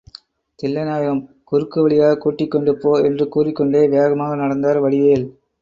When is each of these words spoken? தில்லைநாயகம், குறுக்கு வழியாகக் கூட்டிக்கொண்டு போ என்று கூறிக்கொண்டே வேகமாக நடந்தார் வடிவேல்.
தில்லைநாயகம், 0.59 1.21
குறுக்கு 1.43 1.81
வழியாகக் 1.81 2.21
கூட்டிக்கொண்டு 2.21 2.77
போ 2.77 3.01
என்று 3.01 3.27
கூறிக்கொண்டே 3.27 3.87
வேகமாக 3.87 4.35
நடந்தார் 4.35 4.81
வடிவேல். 4.83 5.25